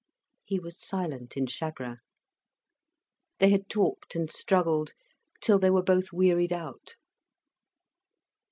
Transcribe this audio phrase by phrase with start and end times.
[0.43, 1.97] He was silent in chagrin.
[3.37, 4.93] They had talked and struggled
[5.41, 6.95] till they were both wearied out.